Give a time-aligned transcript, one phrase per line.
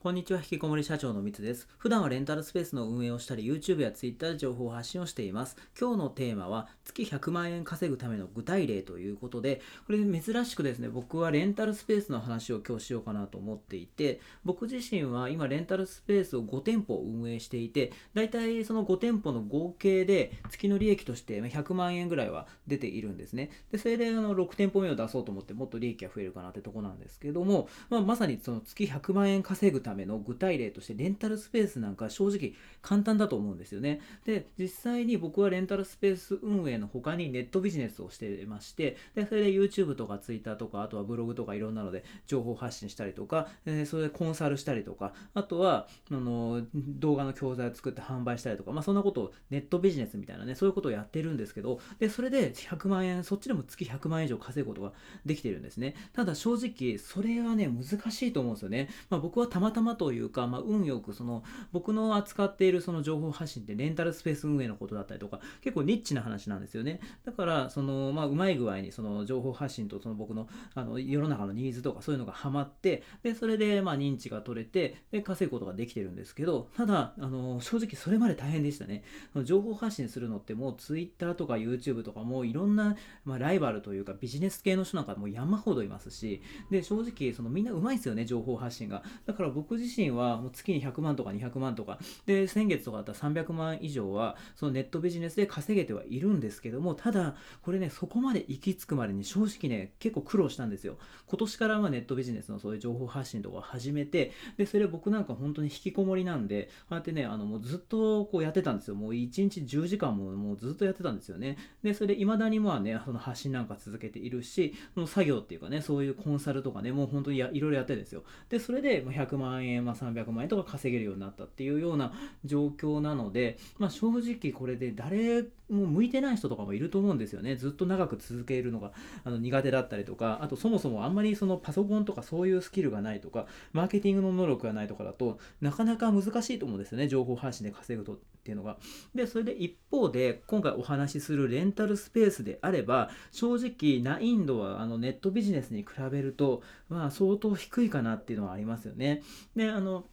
[0.00, 1.66] こんにちは、引きこもり社長のみつです。
[1.76, 5.56] 普段はレンタルスペースの運営をしたり、YouTube や Twitter で情報発信をしています。
[5.76, 23.50] 今日のテーマは、月100万円稼ぐための具体例ということで、これ珍しくですね、僕はレンタルスペースの話を今日しようかなと思っていて、僕自身は今レンタルスペースを5店舗運営していて、だいたいその5店舗の合計で月の利益として100万円ぐらいは出ているんですね。
[23.72, 32.52] で、それであの6店舗目を出そうと思ってもっと利益が増えるかなってとこなんですけども、まあ、まさにその月100万円稼ぐためための具体例としてレンタルスペースなんか正直
[32.82, 34.00] 簡単だと思うんですよね。
[34.24, 54.92] で、実際に僕はレンタルスペース運営の他にネットビジネスをしてまして、で、それで YouTube とか Twitter とか、あとはブログとかいろんなので情報発信したりとか、えー、それでコンサルしたりとか、あとは、あの、動画の教材を作って販売したりとか、まあそんなことをネットビジネスみたいなね、そういうことをやってるんですけど、で、それで100万円、そっちでも月100万円以上稼ぐことが
[55.24, 55.94] できてるんですね。
[56.12, 58.88] ただ正直、それはね、難しいと思うんですよね。
[59.10, 61.42] まあ僕はたまたまというか、まあ運よくその
[61.72, 67.00] 僕の扱っているその情報発信ってレンタルスペース運営のことだったりとか結構ニッチな話なんですよね。
[67.24, 79.02] だからそのまあうまい具合にその情報発信とその僕のあの世の中のニーズとかそういうのがハマってでそれでまあ認知が取れてで稼ぐことができてるんですけどただあの正直それまで大変でしたね。
[79.44, 89.02] 情報発信するのってもう Twitter とか YouTube とかもういろんな、まあ、ライバルというかビジネス系の人なんかもう山ほどいますしで正直そのみんなうまいですよね情報発信が。
[89.26, 100.96] だから僕僕自身はもう月に100万とか200万とか、で、先月とかだったら300万以上は、そのネットビジネスで稼げてはいるんですけども、ただ、これね、そこまで行き着くまでに正直ね、結構苦労したんですよ。
[101.26, 108.94] 今年からまネットビジネスのそういう情報発信とか始めて、で、それ僕なんか本当に引きこもりなんで、こうやってね、あの、もうずっとこうやってたんですよ。
[108.94, 111.58] もう1日10時間ももうずっとやってたんですよね。
[111.82, 118.24] で、それで未だにまあね、その発信なんか続けているし、その作業っていうかね、そういうコンサルとかね、もう本当にやいろいろやってるんですよ。
[118.48, 122.12] で、それで100万円、まあ、300万円とか稼げるようになったっていうような
[122.44, 127.56] 状況なので、まあ、正直これで誰もう向いてない人とかもいると思うんですよね。
[127.56, 128.92] ずっと長く続けるのが
[129.24, 137.08] あの苦手だったりとか、あとそもそもあんまりそのパソコンとかそういうスキルがないとか、マーケティングの能力がないとかだとなかなか難しいと思うんですよね。
[137.08, 138.78] 情報発信で稼ぐとっていうのが。
[139.14, 149.22] で、それで一方で今回お話しするレンタルスペースであれば、正直難易度はあのネットビジネスに比べると、まあ相当低いかなっていうのはありますよね。
[149.54, 150.06] で、あの、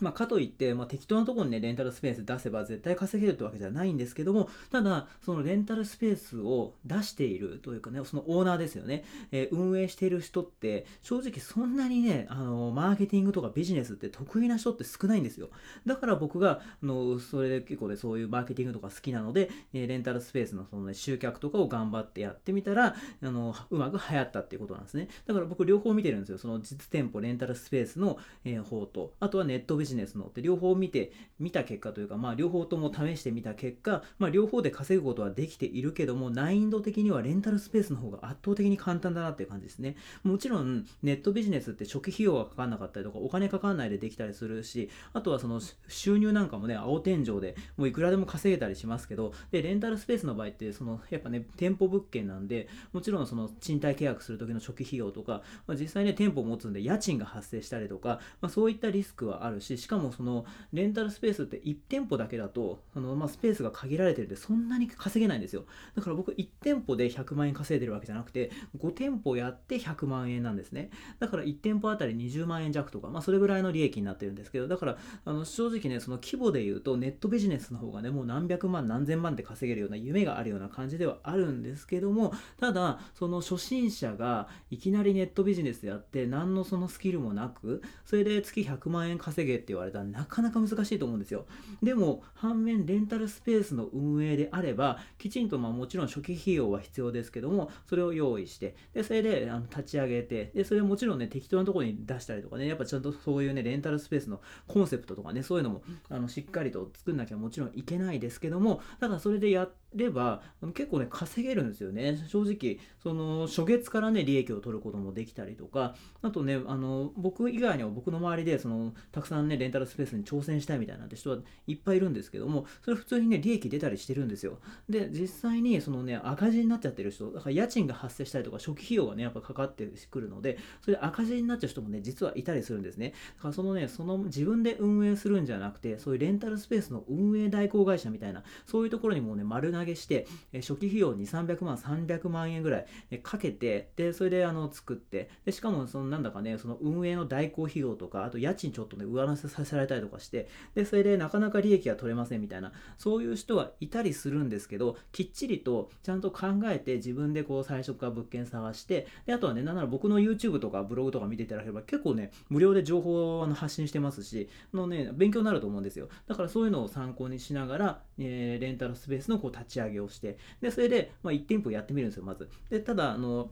[0.00, 15.50] まあ、かといって、まあ、適当なところにね、レンタルスペース出せば絶対稼げるってわけじゃないんですけども、ただ、そのレンタルスペースを出しているというかね、そのオーナーですよね、えー、運営している人って、正直そんなにね、あの、マーケティングとかビジネスって得意な人って少ないんですよ。
[15.86, 25.08] だから僕が、あの、それで結構ね、そういうマーケティングとか好きなので、え、レンタルスペースのそのね、集客とかを頑張ってやってみたら、あの、うまく流行ったっていうことなんですね。
[25.26, 26.38] だから僕両方見てるんですよ。
[26.38, 39.96] その実店舗レンタルスペースの、え、方と、あとはネットビジネスのって両方見て見た結果というか、まあ、両方とも試してみた結果、まあ、両方で稼ぐことはできているけども難易度的にはレンタルスペースの方が圧倒的に簡単だなっていう感じですね。
[40.22, 65.64] もちろんネットビジネスって初期費用がかかんなかったりとかお金かかんないでできたりするしあとはその収入なんかもね青天井でもういくらでも稼げたりしますけどでレンタルスペースの場合ってそのやっぱね店舗物件なんでもちろんその賃貸契約する時の初期費用とか、まあ、実際ね店舗を持つんで家賃が発生したりとか、まあ、そういったリスクはあるししかもそのレンタルスペースって1店舗だけだとあの、まあ、スペースが限られてるんでそんなに稼げないんですよ。
[65.94, 70.90] だから僕1店舗で100万円稼いでるわけじゃなくて5店舗やって100万円なんですね。
[71.18, 91.46] だから1店舗あたり20万円弱とか、まあ、それぐらいの利益になってるんですけどだからあの正直ねその規模で言うとネットビジネスの方がねもう何百万何千万で稼げるような夢があるような感じではあるんですけどもただその初心者がいきなりネットビジネスやって何のそのスキルもなくそれで月100万円稼げって言われたらなかなか難しいと思うんですよ。
[91.82, 110.42] でも、反面、レンタルスペースの運営であれば、きちんと、まあもちろん初期費用は必要ですけども、それを用意して、で、それであの立ち上げて、で、それもちろんね、適当なところに出したりとかね、やっぱちゃんとそういうね、レンタルスペースのコンセプトとかね、そういうのも、あの、しっかりと作んなきゃもちろんいけないですけども、ただそれでやってれば、
[110.74, 112.24] 結構ね、稼げるんですよね。
[112.28, 124.58] 正直、その、初月からね、利益を取ることもできたりとか、あとね、あの、僕以外には僕の周りで、その、たくさんね、レンタルスペースに挑戦したいみたいなんて人はいっぱいいるんですけども、それ普通にね、利益出たりしてるんですよ。
[124.88, 133.14] で、実際にそのね、赤字になっちゃってる人、だから家賃が発生したりとか、初期費用がね、やっぱかかってくるので、それで赤字になっちゃう人もね、実はいたりするんですね。
[133.36, 166.08] だからそのね、その自分で運営するんじゃなくて、そういうレンタルスペースの運営代行会社みたいな、そういうところにもね、丸投上げして、え初期費用2、300万、300万円ぐらい、ね、かけて、で、それであの作って、で、しかもそのなんだかね、その運営の代行費用とか、あと家賃ちょっとね、上乗せさせられたりとかして、で、それでなかなか利益が取れませんみたいな、そういう人はいたりするんですけど、きっちりとちゃんと考えて自分でこう最初から物件探して、で、あとはね、なんなら僕の YouTube とかブログとか見ていただければ結構ね、無料で情報を発信してますし、のね、勉強になると思うんですよ。
[166.26, 172.48] だからそういうのを参考にしながら、えー、レンタルスペースのこう立ち上げをして、で、それで、まあ、1店舗やってみるんですよ、まず。
[172.70, 173.50] で、ただ、あの、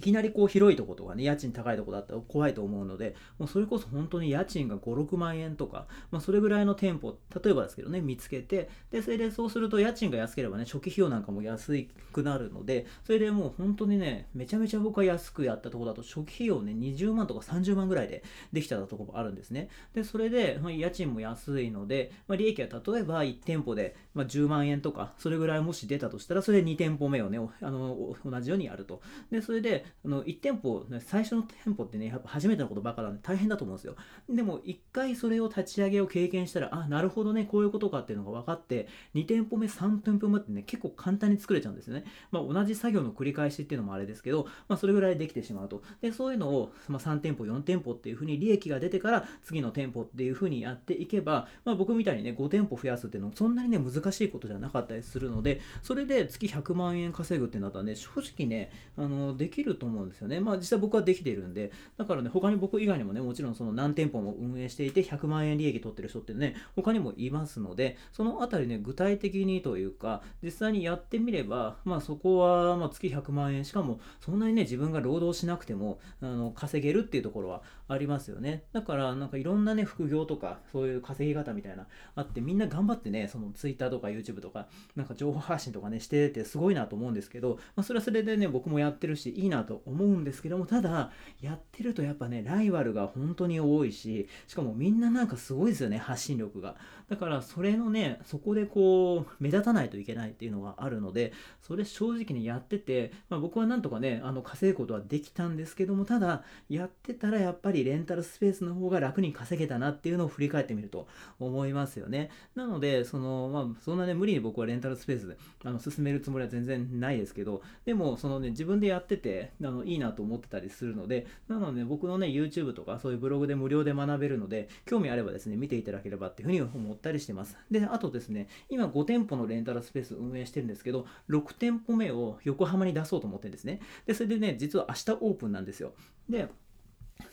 [0.00, 18.24] いきなりこう広いとことかね、家賃高いとこだったら怖いと思うので、もうそれこそ本当に家賃が5、6万円とか、まあ、それぐらいの店舗、例えばですけどね、見つけて、で、それでそうすると家賃が安ければね、初期費用なんかも安くなるので、それでもう本当にね、めちゃめちゃ僕は安くやったとこだと、初期費用ね、20万とか30万ぐらいで
[18.54, 19.68] できたとこもあるんですね。
[19.92, 29.00] で、それで、まあ、家賃も安いので、まあ、利益は例えば1店舗で、まあ、10万円とか、それぐらいもし出たとしたら、それで2店舗目をね、あの同じようにやると。
[29.30, 33.96] で、それで、あの1店舗、最初の店舗ってね、やっぱ初めてのことばかなんで大変だと思うんですよ。
[34.28, 42.04] でも、一回それを立ち上げを経験したら、あ、なるほどね、こういうことかっていうのが分かって、2店舗目、3店舗目ってね、結構簡単に作れちゃうんですよね。
[42.30, 45.82] まあ、同じ作業の繰り返しっていうのもあれですけど、まあ、それぐらいできてしまうと。
[46.00, 60.40] で、そういうのを、まあ、3店舗、4店舗っていうふうに利益が出てから、次の店舗っていうふうにやっていけば、まあ、僕みたいにね、5店舗増やすっていうのもそんなにね、難難しいことじゃなかったりするので、それで月100万円稼ぐってなったらね、正直ね、あの、できると思うんですよね。
[60.40, 78.64] まあ、実際僕はできているんで、だからね、他に僕以外にもね、もちろんその何店舗も運営していて100万円利益取ってる人ってね、他にもいますので、そのあたりね、具体的にというか、実際にやってみれば、まあそこはま月100万円、しかもそんなにね、自分が労働しなくても、あの、稼げるっていうところはありますよね。
[78.72, 91.10] だから、なんかいろんなね、副業とか、そういう稼ぎ方みたいな、あって、みんな頑張ってね、その Twitter とか YouTube とか、なんか情報発信とかね、しててすごいなと思うんですけど、まあそれはそれでね、僕もやってるし、いいなと思うんですけども、ただ、
[91.40, 96.76] やってるとやっぱね、ライバルが本当に多いし、しかもみんななんかすごいですよね、発信力が。
[97.10, 111.08] だからそれのね、そこでこう、目立たないといけないっていうのがあるので、それ正直にやってて、まあ、僕はなんとかね、あの稼ぐことはできたんですけども、ただ、やってたらやっぱりレンタルスペースの方が楽に稼げたなっていうのを振り返ってみると
[111.40, 112.30] 思いますよね。
[112.54, 127.56] なので、その、まあ、そんなね、無理に僕はレンタルスペースであの進めるつもりは全然ないですけど、でも、そのね、自分でやってて、あのいいなと思ってたりするので、なので、僕のね、YouTube とかそういうブログで無料で学べるので、興味あればですね、見ていただければっていうふうに思ってったりしてます。
[127.70, 133.80] で、あとですね、今5店舗のレンタルスペース運営してるんですけど、6店舗目を横浜に出そうと思ってるんですね。
[134.06, 135.94] で、それでね、実は明日オープンなんですよ。
[136.28, 136.48] で、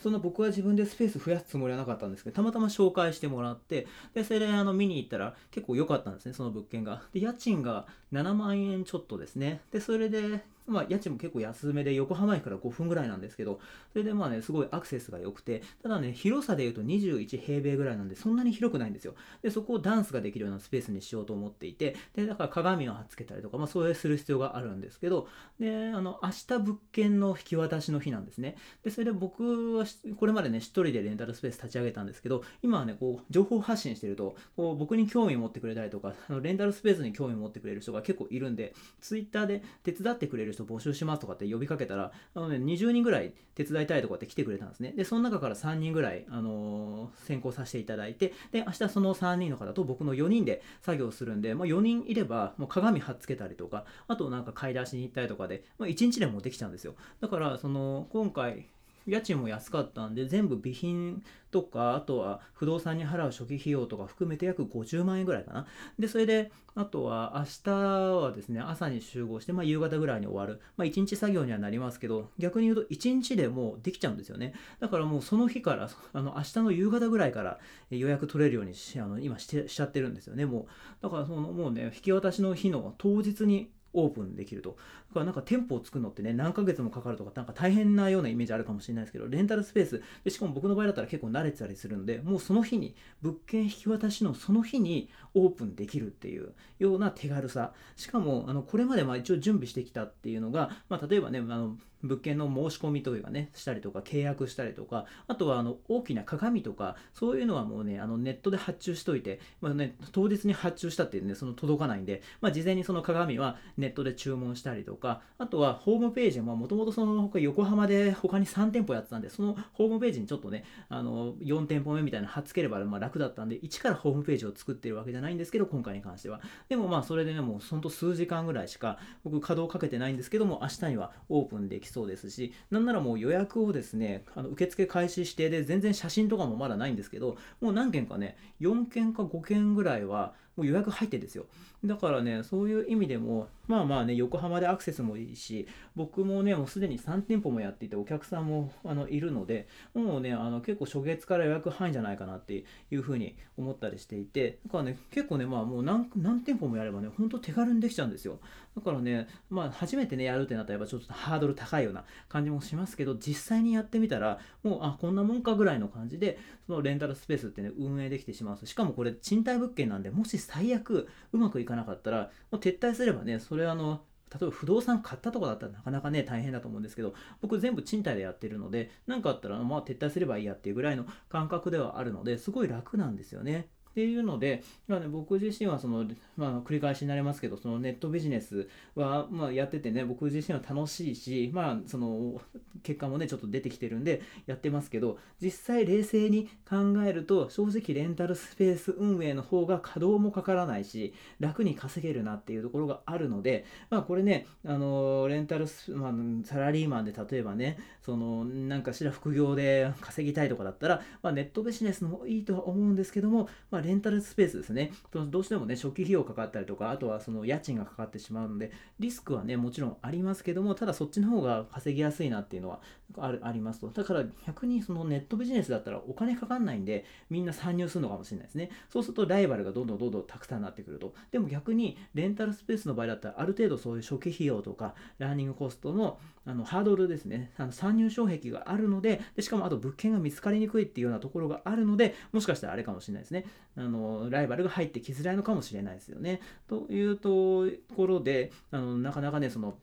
[0.01, 7.03] その僕は自分でスペース増やすつもりはなかったんですけど、たまたま紹介してもらって、で、それであの見に行ったら結構良かったんですね、その物件が。
[7.13, 9.61] で、家賃が7万円ちょっとですね。
[9.71, 13.59] で、それで、まあ、家賃も結構安めで、横浜駅から5分ぐらいなんですけど、
[13.91, 19.15] それでまあね、すごいアクセスが良くて、ただね、広さで言うと21平米ぐらいなんで、そんなに広くないんですよ。
[19.41, 25.27] で、そこをダンスができるようなスペースにしようと思っていて、で、だから鏡を貼っつけたりとか、まあ、そういうする必要があるんですけど、
[25.59, 28.57] で、あの、明日物件の引き渡しの日なんですね。
[28.83, 29.85] で、それで僕は、
[30.17, 44.93] これまでね、一人でレンタルスペース立ち上げたんですけど、今はね、こう、情報発信してると、こう、僕に興味を持ってくれたりとか、あのレンタルスペースに興味を持ってくれる人が結構いるんで、Twitter で手伝ってくれる人募集しますとかって呼びかけたら、あのね、20人ぐらい手伝いたいとかって来てくれたんですね。
[44.95, 56.95] で、その中から3人ぐらい、あのー、先行させていただいて、で、明日その3人の方と僕の4人で作業するんで、まあ、4人いれば、もう鏡貼っつけたりとか、あとなんか買い出しに行ったりとかで、まあ、1日でもできちゃうんですよ。
[57.21, 58.67] だから、その、今回、
[59.07, 65.67] 家賃も安かったんで、全部備品とか、あとは不動産に払う初期費用とか含めて約50万円ぐらいかな。
[65.97, 70.61] で、それで、あとは明日はですね、朝に集合して、まあ夕方ぐらいに終わる。
[70.75, 74.53] まあ1日作業にはなりますけど、逆に言うと1日でもうできちゃうんですよね。
[74.79, 77.59] だからもうその日から、あの明日の夕方ぐらいから
[77.89, 80.65] 予約取れるようにしあの今してしちゃってるんですよね、もう。
[81.01, 84.77] だからそのもうね、引き渡しの日の当日にオープンできると。
[85.09, 97.73] だからなんか店舗を作るのってね、何ヶ月もかかるとか、なんか大変なようなイメージあるかもしれないですけど、レンタルスペース、でしかも僕の場合だったら結構慣れてたりするんで、もうその日に、物件引き渡しのその日にオープンできるっていうような手軽さ。
[97.95, 126.41] しかも、あの、これまでまあ一応準備してきたっていうのが、まあ例えばね、あの、物件の申し込みというかねしたりとか契約したりとかあとはあの大きな鏡とかそういうのはもうねあのネットで発注しといて、まあね、当日に発注したってねその届かないんで、まあ、事前にその鏡はネットで注文したりとかあとはホームページももともとその他横浜で他に3店舗やってたんでそのホームページにちょっとねあの4店舗目みたいなの貼っつければまあ楽だったんで一からホームページを作ってるわけじゃないんですけど今回に関しては。
[126.69, 141.45] でもまあそれでねもうほんと数時間ぐらいしか僕稼働かけてないんですけども明日にはオープンできそうですしなんならもう予約をですねあの受付開始してで全然写真とかもまだないんですけどもう何件かね4件か5件ぐらいはもう予約入ってんですよ。
[141.85, 158.39] だからね、そういう意味でも、まあまあね、横浜でアクセスもいいし、僕もね、もうすでに3店舗もやっていて、お客さんもあのいるので、もうね、あの結構初月から予約入んじゃないかなっていうふうに思ったりしていて、だからね、結構ね、まあもう何何店舗もやればね、ほんと手軽にできちゃうんですよ。
[158.75, 174.01] だからね、まあ初めてね、やるってなったら、やっぱちょっとハードル高いような感じもしますけど、実際にやってみたら、もう、あ、こんなもんかぐらいの感じで、そのレンタルスペースってね、運営できてしまうしかもこれ賃貸物件なんで、もし最悪うまくいかなかったら、もう撤退すればね、それあの、
[174.31, 183.69] 例えば不動産買ったとかだったらなかなかね、大変だと思うんですけど、僕全部賃貸でやってるので、何かあったら、まあ撤退すればいいやっていうぐらいの感覚ではあるので、すごい楽なんですよね。
[183.97, 192.39] っていうので、まあね、僕自身はその、まあ、繰り返しになりますけど、そのネットビジネスは、まあ、やっててね、僕自身は楽しいし、まあ、その
[192.83, 206.13] 結果もね、ちょっと出てきてるんで、やってますけど、実際冷静に考えると、正直レンタルスペース運営の方が稼働もかからないし、楽に稼げるなっていうところがあるので、まあ、これね、あのレンタルス、まあ、
[206.43, 214.91] サラリーマンで例えばね、その、なんかしら副業で稼ぎたいとかだったら、まあ、ネットビジネスのもいいとは思うんですけども、まあレンタルスペースですね。
[215.13, 222.81] どうしてもね、初期費用かかったりとか、あとはその家賃がかかってしまうので、リスクはね、もちろんありますけども、ただそっちの方が稼ぎやすいなっていうのは
[223.17, 223.87] あるありますと。
[223.87, 228.71] だから逆にそのネットビジネスだったらお金かかんないんで、みんな参入するのかもしれないですね。
[228.89, 231.13] そうするとライバルがどんどんどんどんたくさんなってくると。
[231.31, 243.45] でも逆にレンタルスペースの場合だったら、ある程度そういう初期費用とか、ラーニングコストのあのハードルですね、あの参入障壁があるのでで、しかもあと物件が見つかりにくいっていうようなところがあるので、もしかしたらあれかもしれないですね。
[243.75, 246.39] あのライバルが入ってきづらいのかもしれないですよね。
[246.67, 249.77] というところで、あのなかなかね、その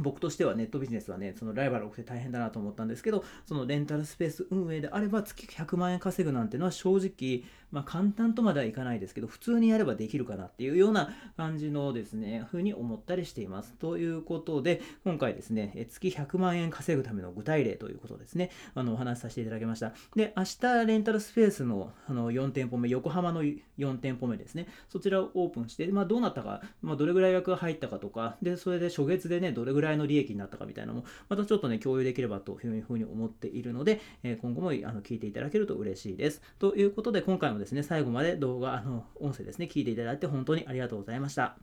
[0.00, 13.74] 僕としてはネットビジネスはね、そのライバル多くて大変だなと思ったんですけど、そのレンタルスペース運営であれば月100万円稼ぐなんてのは正直、まあ簡単とまではいかないですけど、普通にやればできるかなっていうような感じのですね、風に思ったりしています。
[13.74, 19.92] ということで、今回ですね、月100万円稼ぐための具体例ということですね、あの、お話しさせていただきました。
[20.16, 34.00] で、明日レンタルスペースのあの4店舗目、横浜の4店舗目ですね、そちらをオープンして、まあどうなったか、まあどれぐらい役が入ったかとか、で、それで初月でね、どれぐらいの利益になったかみたいなのも、またちょっとね、共有できればというふうに思っているので、
[34.40, 36.42] 今後もあの聞いていただけると嬉しいです。
[36.58, 41.58] ということで、今回ももですね、最後まで動画、あの、音声ですね、聞いていただいて本当にありがとうございました。